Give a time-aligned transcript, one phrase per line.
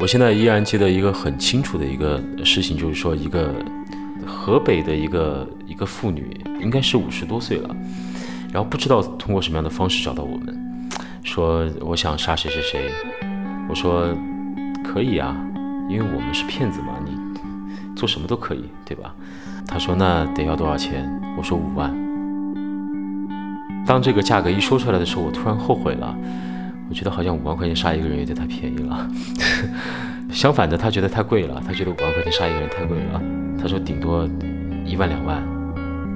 [0.00, 3.54] 我现在依然记得一个很清楚的一个事情，就是说一个
[4.26, 7.74] 河北的一个一个妇女，应该是五十多岁了，
[8.52, 10.54] 然后不知道通过什么样的方式找到我们，
[11.22, 12.90] 说我想杀谁谁谁，
[13.66, 14.14] 我说
[14.84, 15.34] 可以啊，
[15.88, 17.16] 因为我们是骗子嘛，你
[17.96, 19.14] 做什么都可以，对吧？
[19.66, 21.08] 他说那得要多少钱？
[21.38, 22.03] 我说五万。
[23.86, 26.16] 当这个价格一说出来的时候，我突然后悔了。
[26.88, 29.08] 我觉得好像五万块钱杀一个人有点太便宜了，
[30.30, 33.22] 相反的，他觉得太贵了，他觉得五万块钱杀一个人太贵了。
[33.60, 34.28] 他说顶多
[34.84, 35.42] 一万两万。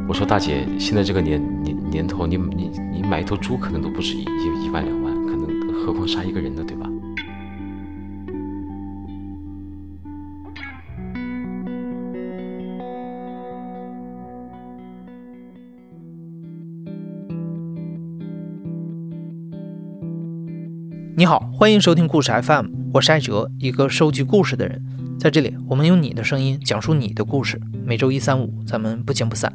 [0.06, 6.87] 我说大姐，现在这个年年年头，你你你买一头猪可能都不止一一一万两万，可能何况杀一个人呢，对吧？
[21.18, 24.80] 你好，欢迎收听故事 FM，我是艾哲，一个收集故事的人。
[25.18, 27.60] 在这里，我们用你的声音讲述你的故事。
[27.84, 29.52] 每周一、三、五，咱们不见不散。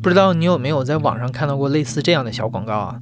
[0.00, 3.00] 不知道你有没有在网上看到过类似这样的小广告啊？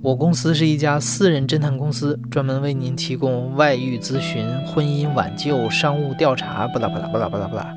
[0.00, 7.74] 我公司是一家私人侦探公司，专门为您提供外遇咨询、婚姻挽救、商务调查，巴拉巴拉巴拉巴拉巴拉。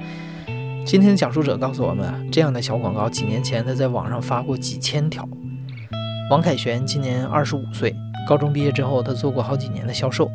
[0.86, 5.28] 今天的讲述者告诉我们，这样的小广告几年前他在网上发过几千条。
[6.30, 7.96] 王凯旋今年二十五岁。
[8.26, 10.30] 高中毕业之后，他做过好几年的销售。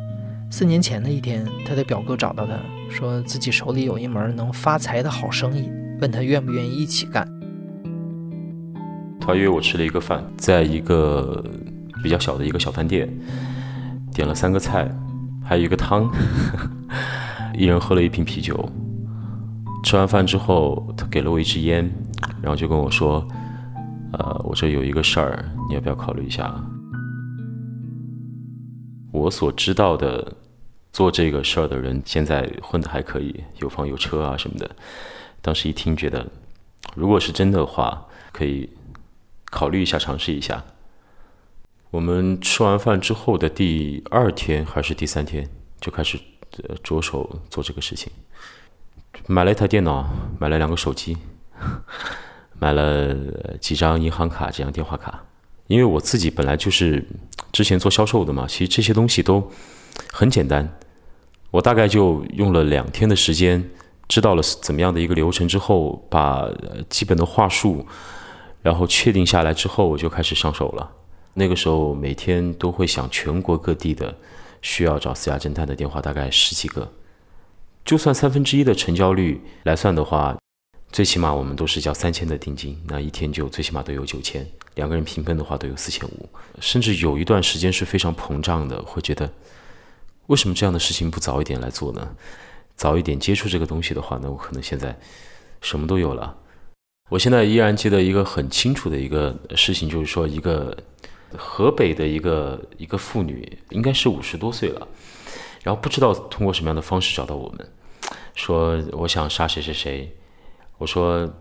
[0.49, 2.53] 四年前的一天，他的表哥找到他，
[2.89, 7.27] 说自己手里有一门能发财的好生意，问他愿不愿意一起干。
[9.19, 11.43] 他约我吃了一个饭，在一个
[12.01, 13.07] 比较小的一个小饭店，
[14.13, 14.89] 点了三个菜，
[15.43, 16.09] 还有一个汤，
[17.55, 18.69] 一人喝了一瓶啤酒。
[19.83, 21.89] 吃完饭之后，他给了我一支烟，
[22.41, 23.25] 然后就跟我说
[24.13, 26.53] ：“呃，我这有一个事儿，你要不要考虑一下？”
[29.11, 30.33] 我所知道的
[30.93, 34.69] 做这个事儿的人，现在混得还可以，有房有车啊什么的。
[35.41, 36.25] 当时一听，觉得
[36.95, 38.69] 如果是真的话，可以
[39.45, 40.63] 考虑一下，尝试一下。
[41.89, 45.49] 我们吃完饭之后的第二天还是第三天，
[45.81, 46.17] 就开始
[46.81, 48.11] 着手做这个事情。
[49.27, 50.09] 买了一台电脑，
[50.39, 51.17] 买了两个手机，
[52.59, 53.13] 买了
[53.59, 55.21] 几张银行卡，几张电话卡。
[55.71, 57.01] 因为我自己本来就是
[57.53, 59.49] 之前做销售的嘛，其实这些东西都
[60.11, 60.77] 很简单。
[61.49, 63.63] 我大概就用了两天的时间，
[64.09, 66.45] 知道了怎么样的一个流程之后，把
[66.89, 67.85] 基本的话术，
[68.61, 70.91] 然后确定下来之后，我就开始上手了。
[71.33, 74.13] 那个时候每天都会响全国各地的
[74.61, 76.91] 需要找私家侦探的电话，大概十几个。
[77.85, 80.37] 就算三分之一的成交率来算的话。
[80.91, 84.45] 最起码我们都是交三千的定金，那一天就最起码都有九千，
[84.75, 89.31] 两个人平分的话都有四千五，甚至有一段时间是非常膨胀的，会觉得
[90.27, 92.15] 为什么这样的事情不早一点来做呢？
[92.75, 94.97] 早一点接触这个东西的话，那我可能现在
[95.61, 96.35] 什么都有了。
[97.09, 100.75] 我现在依然记得一个很清楚的一个事情，就是说一个
[101.37, 104.87] 河北的一个一个妇女，应该是五十多岁了，
[105.61, 107.69] 然后不知道通过什么样的方式找到我们，
[108.33, 110.15] 说我想杀谁谁谁。
[110.77, 111.31] 我说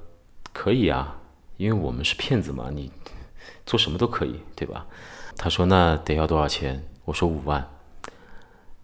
[0.52, 1.16] 可以啊，
[1.56, 2.90] 因为我们是骗子嘛，你
[3.70, 4.84] 做什么都可以，对吧？
[5.36, 6.82] 他说那得要多少钱？
[7.04, 7.64] 我说五万。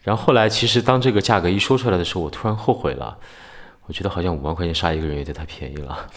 [0.05, 3.19] 然后后来其实当这个价格一说出来的时候，我突然后悔了，
[3.87, 6.09] 我觉得好像五万块钱杀一个人有点太便宜了。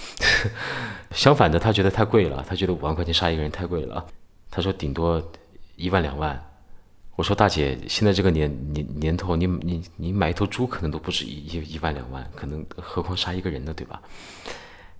[1.10, 4.06] 相反的，他觉得太贵了，他觉得五万块钱杀一个人太贵了。
[4.52, 5.20] 他说顶多
[5.76, 6.40] 一万两万。
[7.16, 14.00] 我说大姐，现在这个年年年头，你你你买一头猪可能都不止一一一万两万，可能何况杀一个人呢，对吧？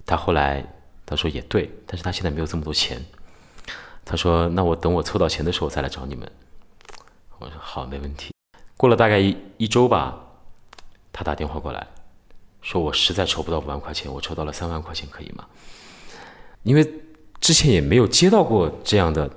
[0.08, 0.66] 他后来
[1.06, 3.00] 他说也对，但是他现在没有这么多钱。
[4.10, 6.28] 他说那我等我凑到钱的时候再来找你们。
[7.38, 8.32] 我说好，没问题。
[8.76, 10.18] 过了大概一一周吧，
[11.14, 11.86] 他打电话过来，
[12.64, 15.46] 说我实在筹不到五万块钱，我筹到了三万块钱，可以吗？
[16.64, 16.92] 因为
[17.40, 19.30] 之前也没有接到过这样的。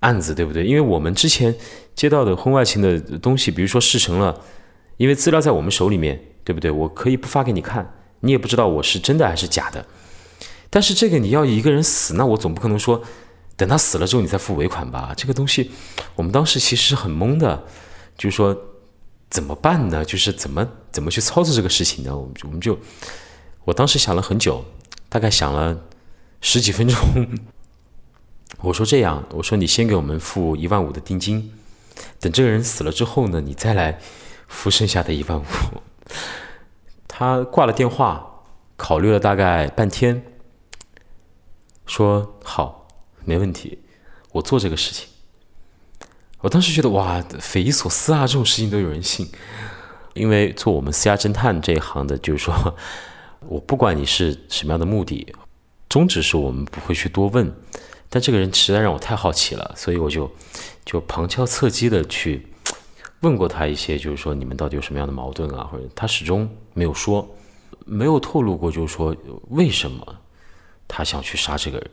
[0.00, 0.66] 案子对不对？
[0.66, 1.54] 因为我们之前
[1.94, 4.38] 接到的婚外情的东西，比如说事成了，
[4.98, 6.70] 因为资料在我们手里面，对不对？
[6.70, 9.86] 我可以不发给你看，你也不知道我是真的还是假的。
[10.68, 13.02] 但是这个你要一个人死，那我总不可能说
[13.56, 15.14] 等他死了之后你再付尾款吧？
[15.16, 15.70] 这个东西
[16.16, 17.64] 我们当时其实很懵的，
[18.16, 18.56] 就是说
[19.30, 20.04] 怎么办呢？
[20.04, 22.16] 就是怎么怎么去操作这个事情呢？
[22.16, 22.78] 我们我们就
[23.64, 24.64] 我当时想了很久，
[25.08, 25.80] 大概想了
[26.40, 26.96] 十几分钟。
[28.62, 31.52] 我说这样，我说你先给我们付一万五的定金，
[32.20, 33.98] 等这个人死了之后呢，你再来
[34.48, 35.44] 付剩下的一万五。
[37.06, 38.42] 他挂了电话，
[38.76, 40.24] 考虑了大概半天，
[41.86, 42.83] 说好，
[43.24, 43.78] 没问题，
[44.32, 45.08] 我做这个事情。
[46.40, 49.28] 我当时觉得哇，匪夷所思啊，这种事情都有人信。
[50.12, 52.76] 因为做我们私家侦探这一行的，就是说
[53.48, 55.34] 我不管你是什么样的目的，
[55.88, 57.52] 宗旨是我们不会去多问。
[58.08, 60.30] 但这个人实在让我太好奇了，所以我就
[60.84, 62.46] 就旁敲侧击的去
[63.22, 65.64] 问过他一些，就是说你们到底有什么样的矛盾啊？
[65.64, 67.28] 或者他始终没有说，
[67.84, 69.16] 没有透露过，就是说
[69.48, 70.20] 为什么
[70.86, 71.90] 他想去杀这个人。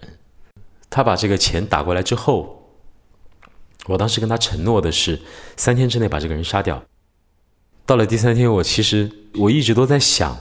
[0.92, 2.70] 他把这个钱打过来之后，
[3.88, 5.20] 我当时跟他承诺的是
[5.58, 6.84] 三天之内把这个人杀掉。
[7.86, 10.38] 到了第三天，我其实我一直都在想，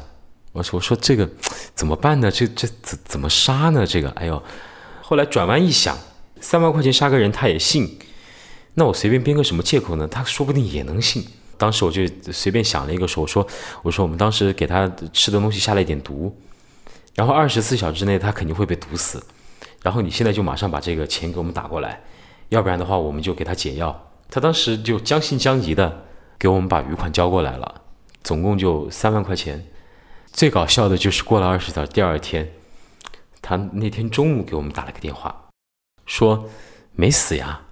[0.53, 1.31] 我说我说这个
[1.75, 2.31] 怎么办呢？
[2.31, 3.87] 这这怎怎么杀呢？
[3.87, 4.43] 这个哎呦！
[5.01, 5.97] 后来转弯一想，
[6.41, 7.99] 三万块钱杀个人他也信，
[8.75, 10.07] 那我随便编个什么借口呢？
[10.07, 11.25] 他说不定也能信。
[11.57, 12.03] 当时我就
[12.33, 13.47] 随便想了一个说，我说
[13.83, 16.37] 我说我们当时给他吃的东西下了一点毒，
[17.15, 19.23] 然后二十四小时之内他肯定会被毒死，
[19.83, 22.01] 然后你现在就马上把这个钱给我们打过来，
[22.51, 24.09] 要不然的话我们就给他解药。
[24.29, 26.05] 他当时就将信将疑的
[26.39, 27.83] 给我们把余款交过来了，
[28.23, 29.67] 总共就三万块钱。
[30.33, 32.51] 最搞笑的就是过了二十小时，第二天。
[33.43, 35.49] 他那天中午给我们打了个电话，
[36.05, 36.49] 说
[36.93, 37.63] 没死呀。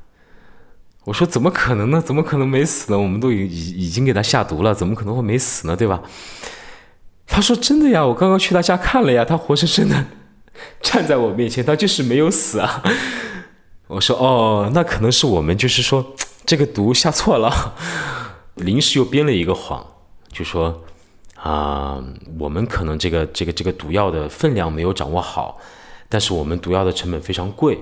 [1.05, 2.01] 我说怎么可能呢？
[2.01, 2.99] 怎么可能没死呢？
[2.99, 5.77] 我们都已已已经给他下毒了，怎么可能会没死呢？
[5.77, 6.03] 对吧？
[7.27, 10.07] 他说真的呀，我刚刚去他家看了呀，他活生生的
[10.83, 12.83] 站在我面前，他就是没有死啊。
[13.89, 16.15] 我说哦，那可能是我们就是说
[16.45, 17.75] 这个毒下错了，
[18.57, 19.87] 临时又编了一个谎，
[20.33, 20.85] 就说。
[21.41, 22.03] 啊，
[22.37, 25.57] 我们可能这个这个这个毒药的分量没有掌握好，
[26.09, 27.79] 但是我们毒药的成本非常贵，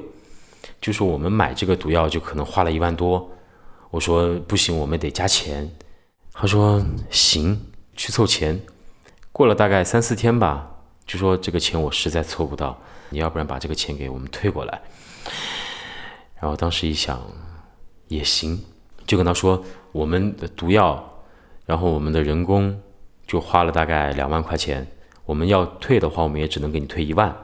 [0.78, 3.30] 就说我们买这个毒药就可能花了一万多。
[3.90, 5.74] 我说不行，我们得加钱。
[6.34, 7.58] 他说行，
[7.96, 8.60] 去凑钱。
[9.32, 10.75] 过了大概三四天吧，
[11.06, 12.78] 就说这个钱我实在凑不到，
[13.10, 14.80] 你要不然把这个钱给我们退过来。
[16.40, 17.20] 然后当时一想，
[18.08, 18.62] 也行，
[19.06, 21.22] 就跟他说我们的毒药，
[21.64, 22.80] 然后我们的人工。
[23.26, 24.86] 就花了大概两万块钱，
[25.24, 27.36] 我们要退的话，我们也只能给你退一万。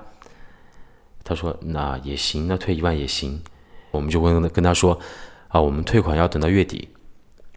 [1.25, 3.43] 他说那也行，那退一万也行。
[3.91, 4.97] 我们就问跟他说
[5.49, 6.89] 啊，我们退款要等到月底，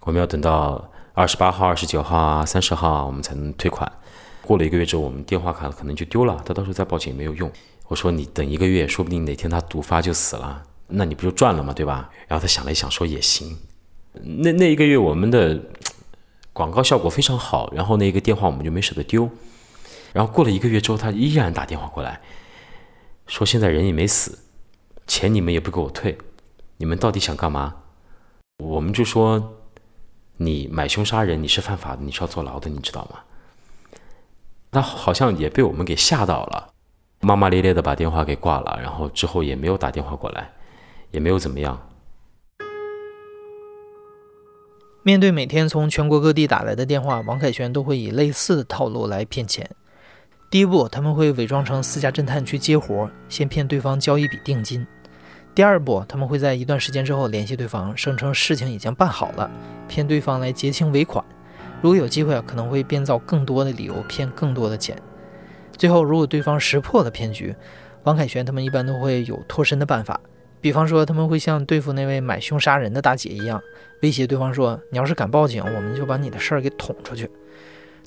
[0.02, 3.92] 我们要等到二十八号、二十九号啊、三十号啊，我们才能退款。
[4.46, 7.52] 过了一个月之后，我们电话卡可能就丢了，他到时候再报警也没有用。
[7.88, 11.74] 我说你等一个月，说不定哪天他毒发就死了，那你不就赚了吗？
[11.74, 12.10] 对吧？
[12.28, 13.58] 然后他想了一想，说也行。
[14.14, 15.60] 那那一个月我们的。
[16.56, 19.30] 广告效果非常好，然后那个电话我们就没舍得丢。
[20.14, 22.22] 然后过了一个月之后，他依然打电话过来，
[23.28, 24.40] 说现在人也没死，
[25.06, 26.18] 钱你们也不给我退，
[26.78, 27.76] 你们到底想干嘛？
[28.64, 29.58] 我们就说
[30.38, 33.20] 你买凶杀人，你是犯法的，你是要坐牢的，你知道吗？
[34.76, 36.68] 他好像也被我们给吓到了，
[37.22, 40.52] 骂骂咧咧的把电话给挂了，然后之后也没有打电话过来，
[41.12, 41.80] 也没有怎么样。
[45.02, 49.70] 面对每天从全国各地打来的电话，王凯旋都会以类似的套路来骗钱。
[50.52, 54.86] 第一步，他们会伪装成私家侦探去接活，先骗对方交一笔定金。
[55.54, 59.50] 第二步，他们会在一段时间之后联系对方，声称事情已经办好了，
[59.88, 61.24] 骗对方来结清尾款。
[61.86, 64.98] 如果有机会啊，可能会编造更多的理由骗更多的钱。
[65.78, 67.56] 最后，如果对方识破了骗局，
[68.06, 70.20] 王凯旋他们一般都会有脱身的办法。
[70.60, 73.62] 比方说，他们会像对付那位买凶杀人的大姐一样，
[74.02, 77.30] 威胁对方说：“你要是敢报警，我们就把你的事儿给捅出去。”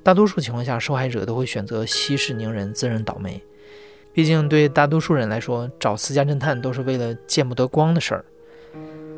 [0.03, 3.41] 大多数情况下，受害者都会选择息事宁人，自认倒霉。
[4.13, 8.25] 毕竟，对大多数人来说，找私家侦探都是为了见不得光的事儿。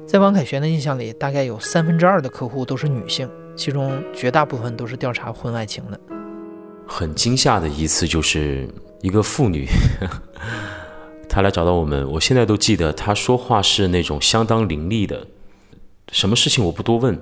[0.07, 6.01] 在王凯旋的印象里，大概有三分之二的客户都是女性，其中绝大部分都是调查婚外情的。
[6.87, 8.67] 很惊吓的一次，就是
[9.03, 9.69] 一个妇女。
[11.29, 15.27] 她来找到我们，我现在都记得她说话是那种相当凌厉的，
[16.11, 17.21] 什么事情我不多问，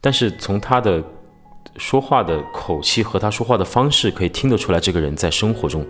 [0.00, 1.04] 但是从她的
[1.76, 5.86] 说话的口气和她说话的方式，可以听得出来，这个人在生活中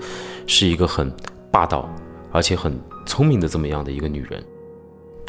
[0.49, 1.15] 是一个很
[1.53, 1.89] 霸道
[2.33, 4.45] 而且很聪明的这么样的一个女人。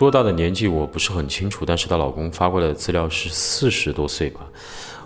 [0.02, 4.50] 多大的年纪我不是很清楚，但是她老公发过来的资料是四十多岁吧，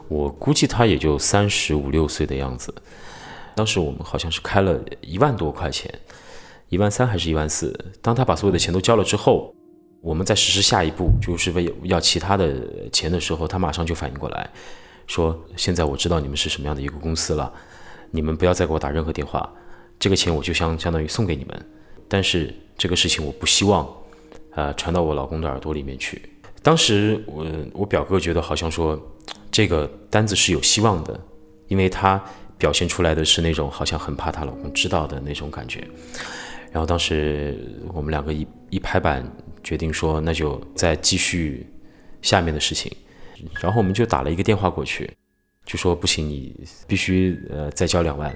[0.07, 2.73] 我估计她也就三十五六岁的样子。
[3.55, 5.93] 当时我们好像是开了一万多块钱。
[6.69, 7.77] 一万三还是一万四？
[8.01, 9.53] 当他把所有的钱都交了之后，
[9.99, 14.49] 我们在实施下一步，就是为要其他的钱的时候，他马上就反应过来，
[15.07, 17.51] 说：“现在我知道你们是什么样的一个公司了，
[18.11, 19.51] 你们不要再给我打任何电话，
[19.99, 21.65] 这个钱我就相相当于送给你们。
[22.07, 23.87] 但是这个事情我不希望，
[24.55, 26.21] 呃，传到我老公的耳朵里面去。
[26.63, 28.99] 当时我我表哥觉得好像说，
[29.51, 31.19] 这个单子是有希望的，
[31.67, 32.19] 因为他
[32.57, 35.85] 表现出来的是那种好像很怕她老公知道的那种感觉。”
[36.71, 37.55] 然后当时
[37.93, 39.25] 我们两个一一拍板，
[39.63, 41.65] 决定说那就再继续
[42.21, 42.91] 下面的事情。
[43.61, 45.09] 然后我们就打了一个电话过去，
[45.65, 46.55] 就说不行，你
[46.87, 48.35] 必须呃再交两万。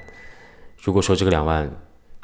[0.82, 1.70] 如果说这个两万，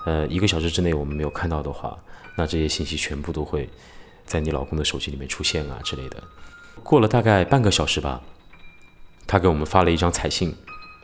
[0.05, 1.97] 呃一个小时之内我们没有看到的话，
[2.35, 3.69] 那这些信息全部都会
[4.25, 6.23] 在你老公的手机里面出现啊之类的。
[6.83, 8.21] 过了大概半个小时吧，
[9.27, 10.55] 他给我们发了一张彩信，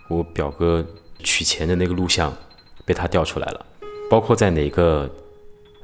[0.07, 0.85] 我表哥
[1.23, 2.35] 取钱的那个录像
[2.85, 3.65] 被他调出来了，
[4.09, 5.09] 包括在哪个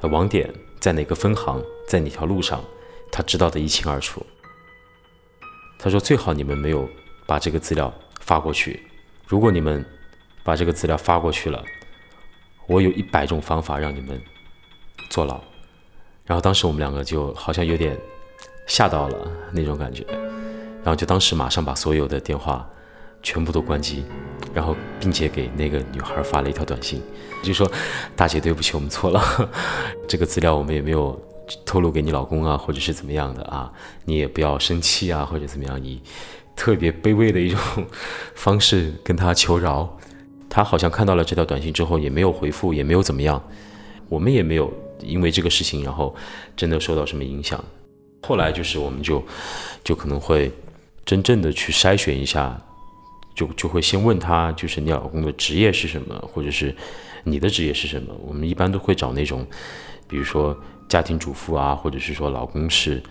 [0.01, 2.63] 网点，在哪个分行，在哪条路上，
[3.11, 4.25] 他知道的一清二楚。
[5.79, 6.89] 他说：“最好你们没有
[7.27, 8.81] 把这个资料发过去。
[9.27, 9.85] 如果你们
[10.43, 11.63] 把这个资料发过去了，
[12.67, 14.21] 我有一百种方法让你们
[15.09, 15.41] 坐牢。”
[16.25, 17.97] 然后当时我们两个就好像有点
[18.67, 20.05] 吓到了那种感觉，
[20.83, 22.69] 然后就当时马上把所有的电话
[23.23, 24.05] 全部都关机，
[24.53, 27.01] 然后并且给那个女孩发了一条短信，
[27.43, 27.71] 就说
[28.15, 29.49] ：“大姐，对不起，我们错了，
[30.07, 31.19] 这个资料我们也没有。”
[31.65, 33.71] 透露给你老公啊，或者是怎么样的啊？
[34.03, 35.81] 你也不要生气啊，或者怎么样？
[35.81, 36.01] 以
[36.57, 37.57] 特别卑微的一种
[38.35, 39.97] 方式跟他求饶。
[40.49, 43.41] 他好像看到了这条短信之后，也没有回复，也没有怎么样。
[44.09, 46.15] 我们也没有因为这个事情，然后
[46.55, 47.63] 真的受到什么影响。
[48.23, 49.23] 后来就是，我们就
[49.83, 50.51] 就可能会
[51.05, 52.59] 真正的去筛选一下，
[53.35, 56.75] 就就会先问他，就是你老公的职业是什么，或者是
[57.23, 58.13] 你的职业是什么？
[58.25, 59.45] 我们一般都会找那种，
[60.07, 60.57] 比如说。
[60.87, 63.03] 家庭主妇啊，或者是说老公是，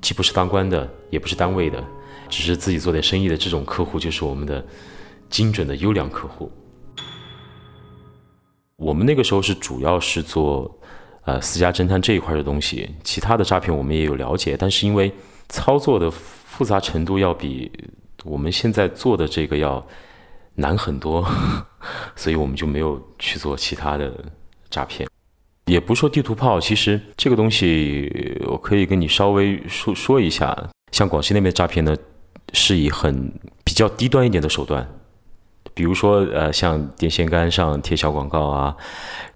[0.00, 1.80] 既不是当官的，也不是单位的，
[2.28, 4.66] 只是自己做点生意的这种客户，就是我们的
[5.28, 6.50] 精准的优良客户。
[8.80, 10.80] 我们那个时候是主要是做
[11.24, 15.12] 呃私家侦探这一块的东西，其他的诈骗我们也有了解，但是因为
[15.50, 17.70] 操作的复杂程度要比
[18.24, 19.86] 我们现在做的这个要
[20.54, 21.22] 难很多，
[22.16, 24.12] 所以我们就没有去做其他的
[24.70, 25.06] 诈骗。
[25.66, 28.10] 也不说地图炮，其实这个东西
[28.46, 30.56] 我可以跟你稍微说说一下。
[30.90, 31.94] 像广西那边诈骗呢，
[32.54, 33.30] 是以很
[33.62, 34.88] 比较低端一点的手段，
[35.80, 38.76] 比如说呃，像电线杆上贴小广告啊，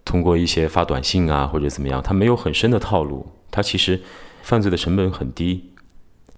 [0.04, 3.98] 通过一些发短信啊或者怎么样，它没有很深的套路，它其实
[4.42, 5.72] 犯罪的成本很低，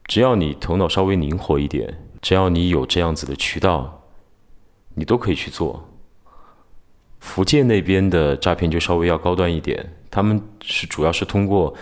[0.05, 4.05] 只要你头脑稍微灵活一点，只要你有这样子的渠道，
[4.95, 5.89] 你都可以去做。
[7.19, 11.75] 福建那边的诈骗就稍微要高端一点，他们是主要是通过，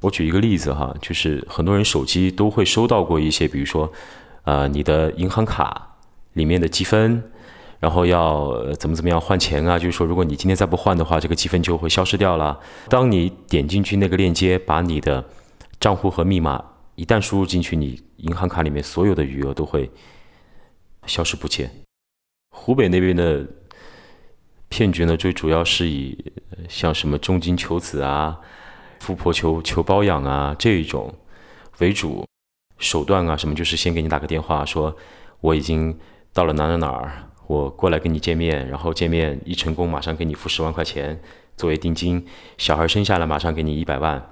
[0.00, 3.92] 我举一个例子哈，就是很多人手机都会收到过一些，比如说，
[4.42, 5.94] 呃，你的银行卡
[6.32, 7.22] 里面的积分，
[7.80, 12.58] 然后要怎么怎么样换钱啊，就是说如果你今天再不换的话，这个积分就会消失掉了。
[12.88, 15.24] 当你点进去那个链接，把你的
[15.80, 19.90] 账户和密码一旦输入进去，你银行卡里面所有的余额都会
[21.06, 21.70] 消失不见。
[22.50, 23.46] 湖北那边的。
[24.70, 26.30] 骗局呢，最主要是以
[26.68, 28.38] 像什么重金求子啊、
[29.00, 31.10] 富婆求求包养啊这一种
[31.78, 32.26] 为主，
[32.76, 34.94] 手段啊什么就是先给你打个电话，说
[35.40, 35.98] 我已经
[36.34, 41.20] 到了哪哪哪儿，我过来跟你见面，然后见面一成功，马上给你付十万块钱
[41.56, 42.24] 作为定金，
[42.58, 44.30] 小孩生下来马上给你一百万。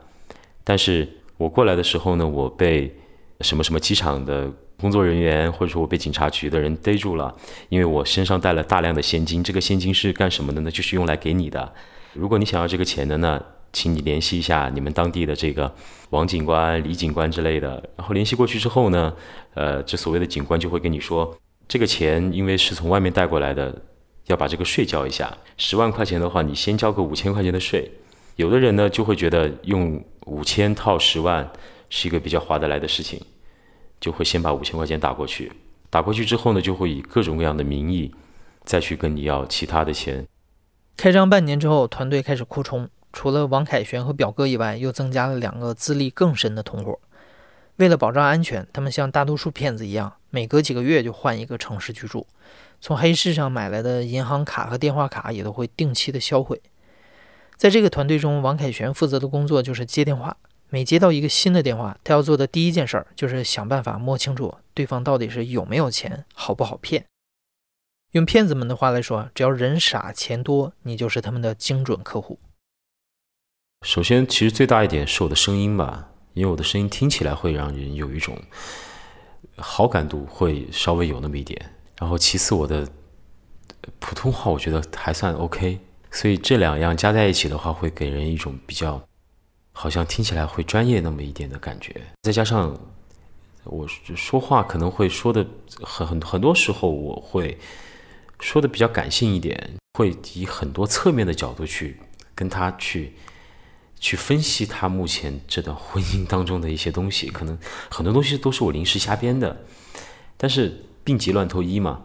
[0.63, 2.95] 但是我过来的时候呢，我被
[3.41, 4.49] 什么什么机场的。
[4.79, 7.35] 工作人员或者说我被警察局的人逮住了，
[7.71, 9.43] 因为我身上带了大量的现金。
[9.43, 10.71] 这个现金是干什么的呢？
[10.71, 11.73] 就是用来给你的。
[12.13, 13.43] 如果你想要这个钱的，呢
[13.73, 15.75] 请你联系一下你们当地的这个
[16.11, 17.83] 王警官、李警官之类的。
[17.97, 19.11] 然后联系过去之后呢，
[19.55, 21.35] 呃，这所谓的警官就会跟你说，
[21.69, 23.83] 这个钱因为是从外面带过来的，
[24.27, 25.37] 要把这个税交一下。
[25.57, 27.91] 十万块钱的话，你先交个五千块钱的税。
[28.37, 31.51] 有的人呢就会觉得用五千套十万
[31.89, 33.21] 是一个比较划得来的事情。
[33.99, 35.51] 就会先把五千块钱打过去，
[35.89, 38.15] 打过去之后呢，就会以各种各样的名义
[38.63, 40.27] 再去跟你要其他的钱。
[40.99, 46.99] 开张半年之后，团队开始扩充，除了王凯旋和表哥以外，又增加了两个资历更深的同伙。
[47.77, 52.27] 为了保障安全，他们像大多数骗子一样，每隔几个月就换一个城市居住。
[52.79, 56.61] 从黑市上买来的银行卡和电话卡也都会定期的销毁。
[57.57, 60.37] 在这个团队中，王凯旋负责的工作就是接电话。
[60.69, 67.07] 每接到一个新的电话，他要做的第一件事儿就是想办法摸清楚对方到底是有没有钱，好不好骗。
[68.13, 72.39] 用骗子们的话来说，只要人傻钱多，你就是他们的精准客户。
[73.87, 78.37] 首先，其实最大一点是我的声音吧，因为我的声音听起来会让人有一种
[79.59, 81.61] 好感度，会稍微有那么一点。
[81.99, 82.89] 然后，其次我的
[83.99, 85.79] 普通话我觉得还算 OK，
[86.11, 89.03] 所以这两样加在一起的话，会给人一种比较。
[89.79, 92.75] 好像听起来会专业那么一点的感觉，再加上
[93.65, 95.47] 我说话可能会说的
[95.83, 97.59] 很很很多时候我会
[98.41, 102.01] 说的比较感性一点，会以很多侧面的角度去
[102.35, 103.13] 跟他去
[104.07, 107.59] 去分析他目前这段婚姻当中的一些东西，可能
[107.91, 109.65] 很多东西都是我临时瞎编的，
[110.37, 112.03] 但是病急乱投医嘛，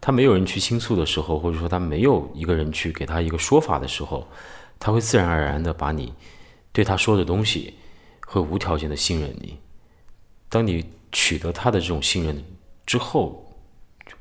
[0.00, 4.28] 他没有人去倾诉的时候，或者说他没有一个人去给他一个说法的时候，
[4.78, 6.14] 他会自然而然的把你
[6.70, 7.74] 对他说的东西
[8.24, 9.58] 会无条件的信任你。
[10.48, 12.44] 当你取得他的这种信任
[12.86, 13.52] 之后，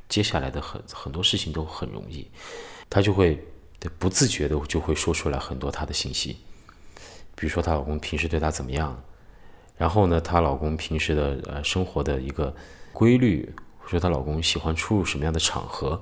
[0.09, 2.27] 接下来的很很多事情都很容易，
[2.89, 3.39] 他就会
[3.99, 6.37] 不自觉的就会说出来很多他的信息，
[7.35, 9.03] 比如说她老公平时对她怎么样，
[9.77, 12.55] 然后呢，她老公平时的呃生活的一个
[12.93, 16.01] 规律，或者说她老公喜欢出入什么样的场合，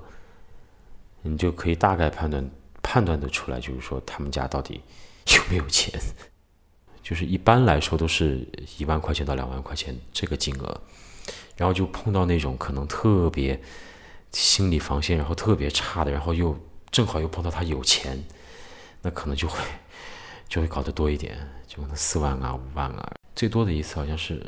[1.21, 2.49] 你就可以大概判断
[2.81, 4.81] 判断的出来，就是说他们家到底
[5.35, 5.91] 有没有钱，
[7.03, 8.47] 就是一般来说都是
[8.77, 10.81] 一万块钱到两万块钱这个金额，
[11.57, 13.59] 然后就碰到那种可能特别。
[14.35, 16.57] 心理防线，然后特别差的，然后又
[16.89, 18.19] 正好又碰到他有钱，
[19.03, 19.59] 那可能就会
[20.53, 24.39] 就会搞得多一点，就可能四万啊、五万啊，最多的一次好像是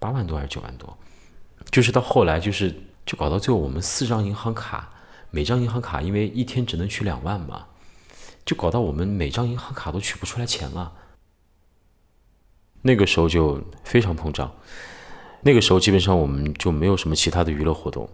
[0.00, 0.98] 八万多还是九万多，
[1.70, 2.74] 就是到后来就是
[3.06, 4.92] 就搞到最后，我们四张银行卡，
[5.30, 7.66] 每张银行卡因为一天只能取两万嘛，
[8.44, 10.92] 就搞到我们每张银行卡都取不出来钱了。
[12.80, 14.52] 那个时候就非常膨胀，
[15.42, 18.10] 那个时候基本上我们就没有什么其他的娱乐活动。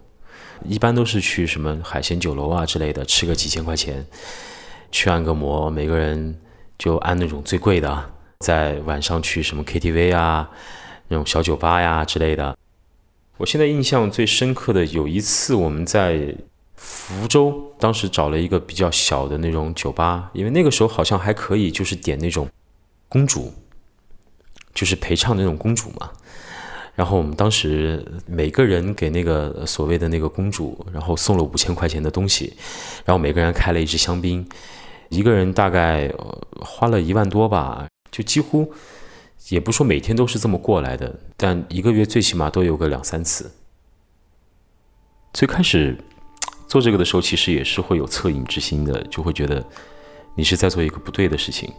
[0.65, 4.05] 一般都是去什么海鲜酒楼啊之类的，吃个几千块钱，
[4.91, 6.39] 去按个摩，每个人
[6.79, 8.09] 就按那种最贵的。
[8.39, 10.49] 在晚上去什么 KTV 啊，
[11.09, 12.57] 那种小酒吧呀之类的。
[13.37, 16.33] 我现在印象最深刻的有一次，我们在
[16.75, 22.47] 福州，当时找了一个比较小的那种酒吧，因为那个时候好像还可以，就是点那种
[23.09, 23.53] 公主，
[24.73, 26.09] 就是陪唱那种公主嘛。
[26.95, 32.53] 然后我们当时每个人给那个所谓的那个公主，然后送了五千块钱的东西，
[33.05, 34.45] 然后每个人开了一支香槟，
[35.09, 36.11] 一个人大概
[36.61, 38.71] 花了一万多吧，就几乎
[39.49, 43.51] 也不说每天都是这么过来的，但一个月最起码都有个两三次。
[45.33, 45.97] 最开始
[46.67, 49.63] 做这个的时候，其实也是会有恻隐之心的，就会觉得
[50.35, 51.71] 你是在做一个不对的事情，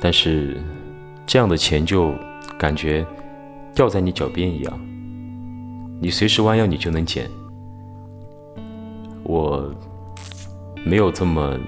[0.00, 0.62] 但是
[1.26, 2.14] 这样的钱就
[2.58, 3.06] 感觉。
[3.74, 4.80] 掉在你脚边一样，
[6.00, 7.28] 你随时弯腰你就能捡。
[9.24, 9.68] 我
[10.86, 11.58] 没有这么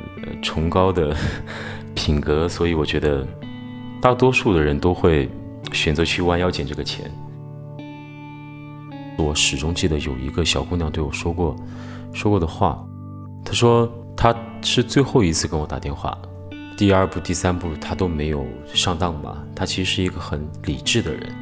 [0.42, 1.16] 崇高的
[1.94, 3.26] 品格，所以我觉得
[4.00, 5.28] 大多数的人都会
[5.72, 7.10] 选择去弯腰捡这个钱。
[9.18, 11.56] 我始终记得有一个小姑娘对我说过
[12.12, 12.84] 说过的话，
[13.44, 16.16] 她说她是最后一次跟我打电话，
[16.76, 19.42] 第二步、第三步她都没有上当吧？
[19.54, 21.32] 她其实是一个很理智的人。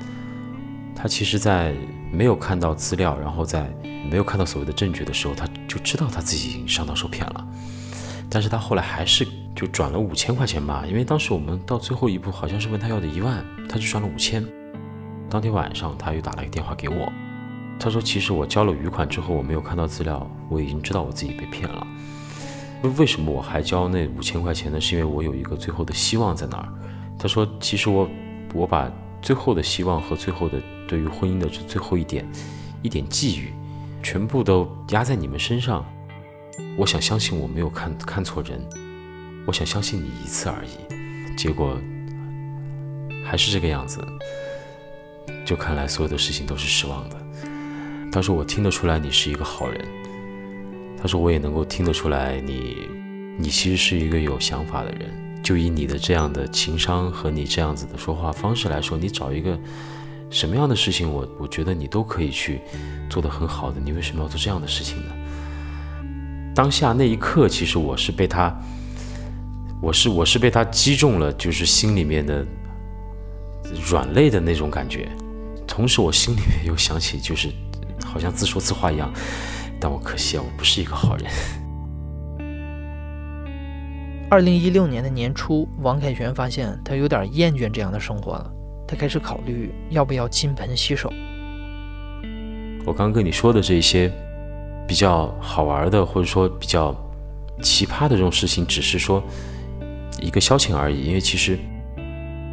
[0.95, 1.75] 她其实，在
[2.13, 3.69] 没有看到资料，然后在
[4.09, 7.47] 没有看到所谓的证据的时候，她就知道她自己已经上当受骗了。
[8.35, 14.45] 但是他后来还是就转了五千块钱吧，因为当时我们到最后一步好像是问他要的一万，他就转了五千。
[15.31, 17.13] 当天晚上他又打了一个电话给我，
[17.79, 21.87] 他说：“其实我交了余款之后，我没有看到资料，我已经知道我自己被骗了。
[22.99, 24.81] 为什么我还交那五千块钱呢？
[24.81, 26.69] 是因为我有一个最后的希望在那儿。”
[27.17, 28.09] 他说：“其实我
[28.53, 28.91] 我把
[29.23, 32.29] 最后的希望和最后的。”对于婚姻的这最后一点，
[32.83, 33.55] 一点寄予，
[34.03, 35.85] 全部都压在你们身上。
[36.77, 38.61] 我想相信我没有看看错人，
[39.47, 41.37] 我想相信你一次而已。
[41.37, 41.79] 结果
[43.25, 44.05] 还是这个样子，
[45.45, 47.17] 就看来所有的事情都是失望的。
[48.13, 49.85] 他说我听得出来你是一个好人，
[51.01, 52.89] 他说我也能够听得出来你，
[53.39, 55.43] 你其实是一个有想法的人。
[55.43, 59.59] 就以你的这样的情商和你这样子的说话方式来说，你找一个。
[60.31, 62.61] 什么样的事情，我我觉得你都可以去
[63.09, 63.79] 做得很好的。
[63.79, 65.13] 你为什么要做这样的事情呢？
[66.55, 68.55] 当下那一刻，其实我是被他，
[69.83, 72.47] 我是我是被他击中了，就是心里面的
[73.91, 75.09] 软肋的那种感觉。
[75.67, 77.49] 同时，我心里面又想起，就是
[78.05, 79.13] 好像自说自话一样。
[79.81, 81.27] 但我可惜啊，我不是一个好人。
[84.31, 88.51] 二零一六年的年初，王凯旋发现他有点厌倦这样的生活了。
[88.87, 91.13] 他开始考虑要不要金盆洗手。
[92.87, 94.13] 我刚跟你说的这些
[94.87, 96.95] 比较好玩的，或者说比较
[97.63, 99.23] 奇葩的这种事情，只是说
[100.21, 101.05] 一个消遣而已。
[101.05, 101.59] 因为其实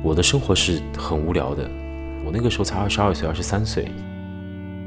[0.03, 1.69] 我的生活是很无聊的。
[2.25, 3.85] 我那个时候才二十二岁、二十三岁，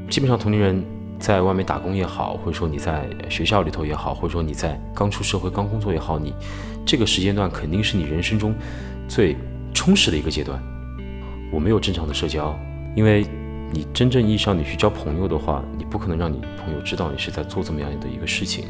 [0.09, 0.83] 基本上同龄人
[1.19, 6.33] 在外面打工也好，或者说你在学校里头也好，或者说你在刚出社会、刚工作也好，你
[6.85, 8.55] 这个时间段肯定是你人生中
[9.07, 9.35] 最
[9.73, 10.61] 充实的一个阶段。
[11.51, 12.57] 我没有正常的社交，
[12.95, 13.25] 因为
[13.75, 18.67] 你真正意义上你去交朋友的话，你不可能让你朋友知道你是在做这么样的一个事情，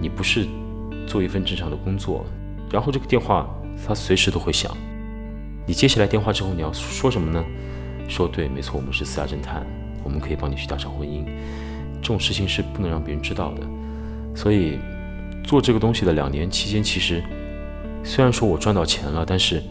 [0.00, 0.46] 你不是
[1.06, 2.24] 做一份正常的工作。
[2.72, 3.46] 然后这个电话
[3.86, 4.74] 他随时都会响。
[5.66, 7.44] 你接起来电话之后，你要说什么呢？
[8.08, 9.62] 说对，没错，我们是私家侦探，
[10.02, 11.22] 我们可以帮你去调查婚姻。
[12.00, 13.60] 这种事情是不能让别人知道的。
[14.34, 14.78] 所以
[15.44, 17.22] 做这个东西的两年期间，其实
[18.02, 19.62] 虽然说我赚到钱了，但是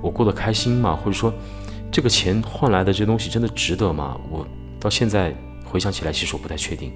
[0.00, 0.96] 我过得开心吗？
[0.96, 1.30] 或者说
[1.92, 4.18] 这个钱换来的这东西真的值得吗？
[4.30, 4.46] 我
[4.80, 6.90] 到现在回想起来，其实我不太确定。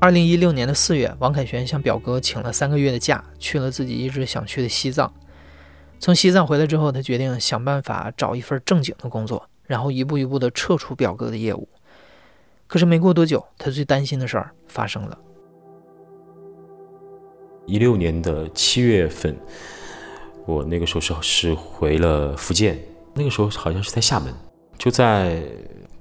[0.00, 5.12] 二零一六年的四月，王凯旋向表哥请了三个月的假，去了自己一直想去的西藏。
[5.98, 11.68] 从西藏回来之后，他决定想办法找一份正经的工作，然后一步一步地撤出表哥的业务。
[12.66, 15.18] 可是没过多久，他最担心的事儿发生了。
[17.66, 19.36] 一六年的七月份，
[20.50, 22.78] 我那个时候是是回了福建，
[23.14, 24.34] 那个时候好像是在厦门。
[24.76, 25.42] 就在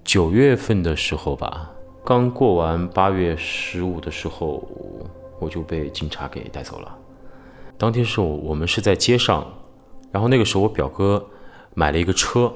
[0.03, 1.69] 九月份的时候吧。
[2.05, 4.67] 刚过完八月十五的时候，
[5.39, 6.97] 我就被警察给带走了。
[7.77, 9.45] 当天是我我们是在街上，
[10.11, 11.23] 然后那个时候我表哥
[11.75, 12.51] 买了一个车，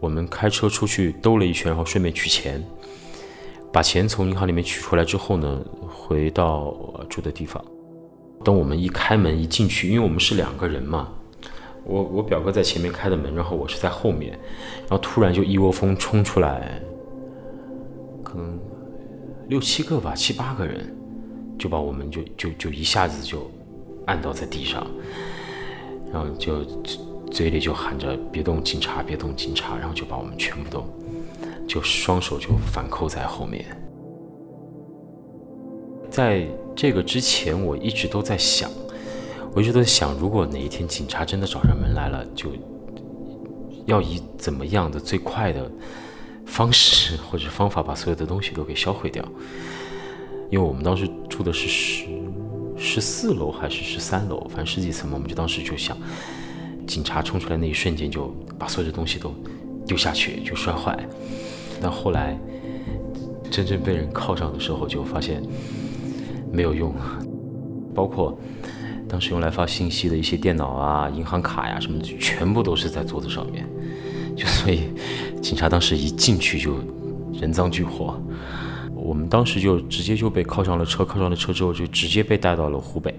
[0.00, 2.60] 我们开车出去兜了一圈，然后顺便取钱。
[3.72, 6.74] 把钱从银行里面取出来之后呢，回到
[7.08, 7.64] 住的地方。
[8.44, 11.08] 等我们一开门一进去，因为我们是两个人嘛，
[11.84, 14.32] 我我表哥在前面开的门，然后我是在后面，
[14.80, 16.80] 然后突然就一窝蜂冲出来。
[18.22, 18.58] 可能，
[19.48, 20.94] 六七个吧，七八个人，
[21.58, 23.50] 就把我们就就就一下子就
[24.06, 24.86] 按倒在地上，
[26.12, 26.64] 然后就
[27.30, 30.84] 嘴里就喊着“别动，警察，别动，警察”，然后就把我们全部都
[31.66, 33.64] 就双手就反扣在后面。
[36.14, 36.46] 在
[36.76, 38.70] 这个之前，我一直都在想，
[39.52, 42.50] 我一直都在想，如果哪一天警察真的找上门来了，就
[43.86, 45.68] 要以怎么样的最快的。
[46.46, 49.24] 方式或者方法把所有的东西都给销毁掉，
[50.50, 52.06] 因为我们当时住的是十
[52.76, 55.96] 十四楼还是十三楼，反正十几层嘛，我们就当时就想，
[56.86, 59.34] 警察冲出来那一瞬间就把所有的东西都
[59.86, 60.96] 丢下去，就摔坏。
[61.80, 62.38] 但后来
[63.50, 65.42] 真正被人铐上的时候，就发现
[66.54, 66.94] 没有用，
[67.94, 68.38] 包括
[69.08, 73.66] 当时用来发信息的一些电脑啊、银行卡呀什么的，全部都是在桌子上面。
[74.36, 74.88] 就所以，
[75.42, 76.76] 警察当时一进去就
[77.32, 78.20] 人赃俱获，
[78.94, 83.14] 我们当时就直接就被铐上了车，铐上了车之后就直接被带到了湖北。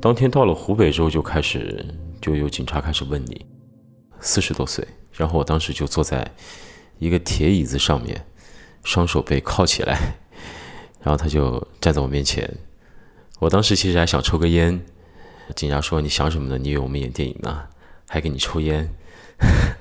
[0.00, 1.84] 当天到了湖北之后，就开始
[2.20, 3.44] 就有警察开始问你，
[4.20, 6.28] 四十多岁，然后我当时就坐在
[6.98, 8.24] 一个铁椅子上面，
[8.84, 9.98] 双手被铐起来，
[11.06, 12.52] 然后他就站在我面前，
[13.38, 14.84] 我当时其实还想抽个烟，
[15.54, 16.58] 警察说你想什么呢？
[16.58, 17.62] 你以为我们演电影呢？
[18.08, 18.92] 还给你抽烟。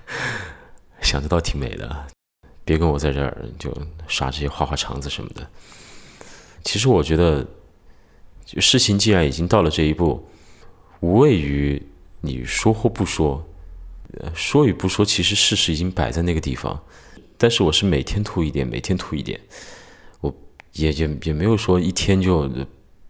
[1.01, 2.05] 想着倒挺美的，
[2.63, 3.75] 别跟我在这儿就
[4.07, 5.49] 耍这些花花肠子什么的。
[6.63, 7.43] 其实我觉得，
[8.61, 10.23] 事情既然已经到了这一步，
[10.99, 11.81] 无谓于
[12.21, 13.43] 你说或不说，
[14.35, 16.79] 说与不说，其实事实已经摆在那个地方。
[17.35, 19.41] 但是我是每天吐一点，每天吐一点，
[20.75, 22.49] 也也也没有说一天就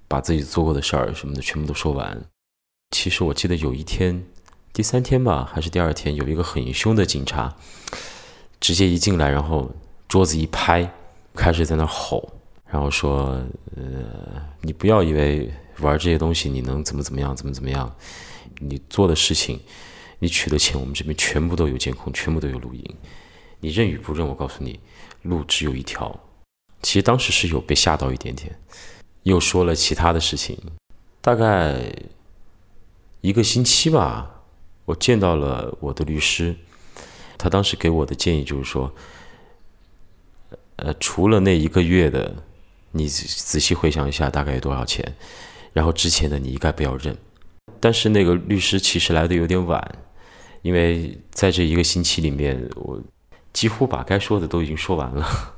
[0.07, 2.19] 把自己做过的事儿什么的全部都说完。
[2.91, 4.25] 其实我记得有一天。
[4.71, 7.55] 第三天吧，还是第二天，有一个很凶的警察，
[8.59, 9.71] 直接一进来，然后
[10.09, 10.91] 桌子一拍，
[11.33, 12.33] 开始在那吼，
[12.69, 13.41] 然后说
[13.77, 14.03] ：“呃，
[14.59, 15.49] 你不要以为
[15.79, 17.89] 玩这些东西你能怎么怎么样，怎么怎么样，
[18.59, 19.57] 你做的事情，
[20.19, 22.83] 你取的钱，我们这边全部都有监控，全部都有录音，
[23.61, 24.27] 你认与不认？
[24.27, 24.77] 我告诉你，
[25.21, 26.13] 路只有一条。”
[26.81, 28.57] 其实当时是有被吓到一点点，
[29.23, 30.57] 又说了其他的事情，
[31.21, 31.75] 大概
[33.21, 34.31] 一个星期吧。
[34.85, 36.55] 我见到了我的律师，
[37.39, 38.93] 他当时给我的建议就是说，
[40.75, 42.35] 呃，除了那一个月的，
[42.91, 45.15] 你仔细回想一下大概有多少钱，
[45.73, 47.17] 然后之前的你一概不要认。
[47.79, 49.97] 但是那个律师其实来的有点晚，
[50.61, 53.01] 因为在这一个星期里面，我
[53.51, 55.54] 几乎把该说的都已经说完了。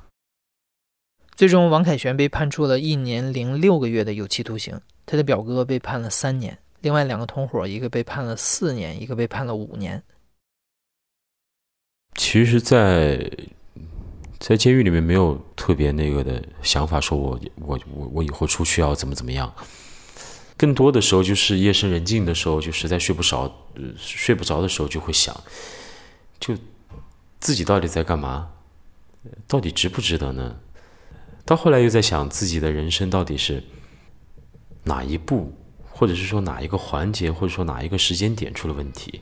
[1.37, 6.57] 最终，王凯旋被判处了一年零六个月的有期徒刑，他的表哥被判了三年。
[6.81, 10.01] 另外两个同伙，一个被判了四年，一个被判了五年。
[12.15, 13.31] 其实，在
[14.39, 19.53] 在监狱里面没有特别那个的想法，说我我我我以后出去要怎么怎么样。
[20.57, 23.55] 更多的时候就是夜深人静的时候，就实在睡不着，
[23.95, 25.39] 睡不着的时候就会想，
[26.39, 26.57] 就
[27.39, 28.49] 自己到底在干嘛，
[29.47, 30.55] 到底值不值得呢？
[31.47, 33.63] 到后来又在想自己的人生到底是
[34.83, 35.51] 哪一步。
[35.99, 39.19] 或者是说哪一个环节，或者说哪一个时间点出了问题，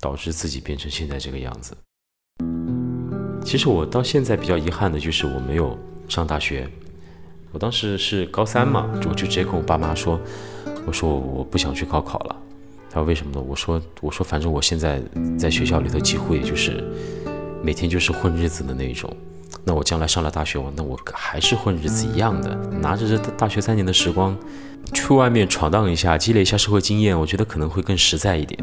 [0.00, 1.76] 导致自己变成现在这个样子。
[3.44, 6.66] 其实我到现在比较遗憾的就是我没有上大学，
[7.52, 10.18] 我当时是高三嘛，我就直接跟我爸妈说，
[10.86, 12.36] 我说我不想去高考了。
[12.88, 13.44] 他说为什么呢？
[13.46, 14.98] 我说我说反正我现在
[15.38, 16.82] 在学校里头几乎也就是
[17.62, 19.14] 每天就是混日子的那种。
[19.64, 24.36] 那我将来上了大学，我那我还是混日子一样的，拿着这大学三年的时光，
[24.92, 28.58] 去外面闯荡一下，积累一下社会经验，我觉得可能会更实在一点。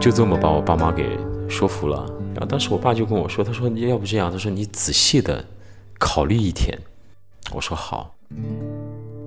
[0.00, 2.04] 就这么把我爸妈给说服了。
[2.34, 5.44] 然后当时我爸就跟我说，他说要不这样，他说你仔细的
[5.98, 6.78] 考虑一天。
[7.52, 8.14] 我说好。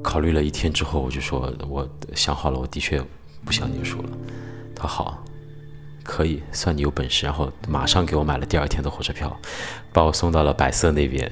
[0.01, 3.03] 考虑了一天之后，我就说我想好了，我的确
[3.43, 4.09] 不想念书了。
[4.75, 5.23] 他好。
[6.06, 9.36] 可以算你有本事，然后马上给我买了第二天的火车票，
[9.91, 11.30] 把我送到了百色那边，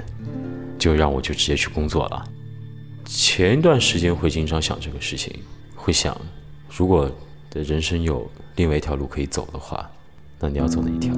[0.80, 2.26] 就让我就直接去工作了。
[3.06, 5.32] 前一段时间会经常想这个事情，
[5.76, 6.20] 会想，
[6.76, 7.10] 如果
[7.52, 9.88] 的人生有另外一条路可以走的话，
[10.40, 11.14] 那你要走哪一条？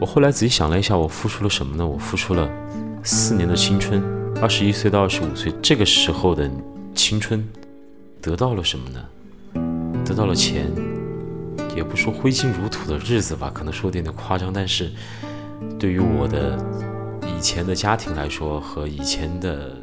[0.00, 1.86] 我后来仔细想了一下，我付出了什么呢？
[1.86, 2.50] 我付出了
[3.04, 4.02] 四年的青春，
[4.42, 6.50] 二十一岁到二十五岁这个时候的
[6.96, 7.48] 青春，
[8.20, 9.04] 得到了什么呢？
[10.04, 10.70] 得到了钱，
[11.74, 14.52] 也不说挥金如土的日子吧，可能说的有点夸张。
[14.52, 14.90] 但是，
[15.78, 16.58] 对于我的
[17.26, 19.74] 以前的家庭来说和以前的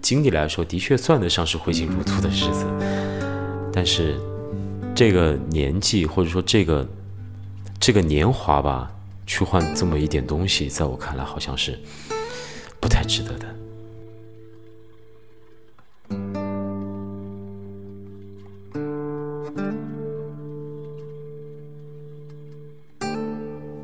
[0.00, 2.66] 经历来说，的确算得上是挥金如土的日子。
[3.72, 4.20] 但是，
[4.94, 6.86] 这个年纪或者说这个
[7.80, 8.92] 这个年华吧，
[9.26, 11.78] 去换这么一点东西，在我看来好像是
[12.78, 13.46] 不太值得的。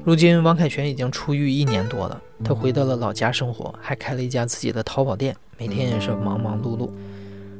[0.08, 6.88] 如今，王凯旋已经出狱一年多了，他回到了老家生活，还开了一家自己的淘宝店，每天也是忙忙碌碌。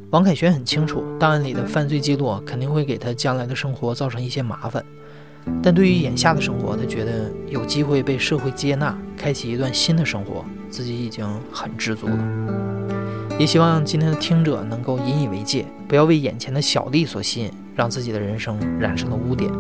[0.08, 4.82] 王凯旋很清楚，档案里的犯罪记录肯定会给他将来的生活造成一些麻烦，
[5.62, 12.18] 但对于眼下的生活，他觉得有机会被社会接纳，开启一段新的生活，自己已经很知足了。
[13.38, 19.52] 也希望今天的听者能够引以为戒，不要为眼前的小利所吸引，让自己的人生染上了污点。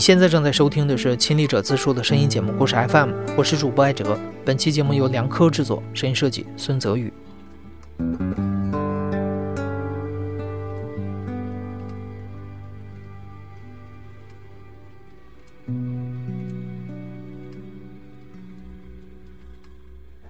[0.00, 4.18] 你现在正在收听的是亲历者自述的声音节目故事 FM，我是主播艾哲。
[4.46, 7.12] 本期节目由梁科制作，声音设计孙泽宇。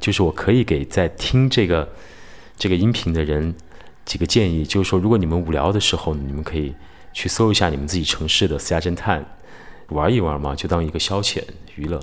[0.01, 1.89] 就是我可以给在听这个
[2.57, 3.55] 这个音频的人
[4.05, 6.75] 几个建议，就是说，如果你们无聊的时候，你们可以
[7.13, 9.25] 去搜一下你们自己城市的私家侦探。
[9.91, 11.43] 玩一玩嘛，就当一个消遣
[11.77, 12.01] 娱乐。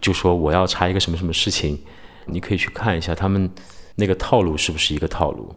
[0.00, 1.80] 就说我要查一个什么什么事情，
[2.26, 3.50] 你可以去看一下他们
[3.94, 5.54] 那个套路是不是一个套路。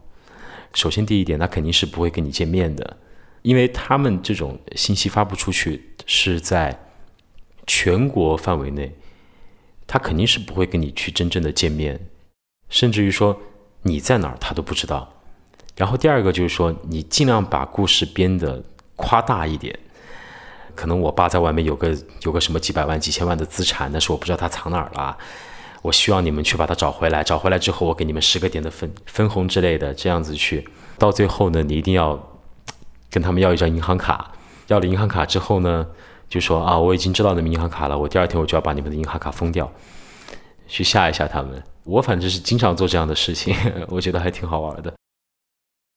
[0.72, 2.96] 首先第一点，他肯定是不会跟你见面的，
[3.42, 6.78] 因为他们这种信息发布出去是在
[7.66, 8.94] 全国范围内，
[9.86, 12.08] 他肯定是不会跟你去真正的见面，
[12.68, 13.40] 甚至于说
[13.82, 15.12] 你在哪儿他都不知道。
[15.76, 18.64] 然后第二个就是说，你尽量把故事编得
[18.94, 19.76] 夸大一点。
[20.76, 25.16] 可能我爸在外面有个有个什么几百万几千万的资产，但是我不知道他藏哪儿了。
[25.82, 30.68] 我希望你们去把他找回来，找回来之后我给你们十个点的分分红之类的，这样子去。
[30.98, 32.20] 到最后呢，你一定要
[33.10, 34.32] 跟他们要一张银行卡。
[34.66, 35.86] 要了银行卡之后呢，
[36.28, 39.70] 就说啊，我已经知道你们银行卡了，我第二天我就要把你们的银行卡封掉，
[40.66, 41.62] 去吓一吓他们。
[41.84, 43.54] 我反正是经常做这样的事情，
[43.86, 44.92] 我觉得还挺好玩的。